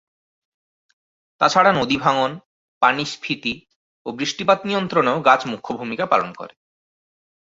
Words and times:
তাছাড়া 1.41 1.71
নদী 1.73 1.97
ভাঙন, 1.97 2.31
পানি 2.81 3.03
স্ফীতি 3.05 3.53
ও 4.05 4.09
বৃষ্টিপাত 4.11 4.59
নিয়ন্ত্রণেও 4.65 5.17
গাছ 5.21 5.41
মুখ্য 5.47 5.69
ভূমিকা 5.77 6.05
পালন 6.05 6.29
করে। 6.33 6.53